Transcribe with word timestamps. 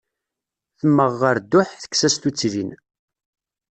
Temmeɣ 0.79 1.11
ɣer 1.21 1.35
dduḥ, 1.39 1.69
tekkes-as 1.81 2.15
tutlin. 2.17 2.71